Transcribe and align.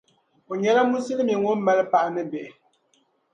O 0.51 0.53
nyɛla 0.61 0.81
musulimi 0.89 1.33
ŋun 1.43 1.59
mali 1.65 1.83
paɣa 1.91 2.07
ni 2.15 2.23
bihi. 2.29 2.49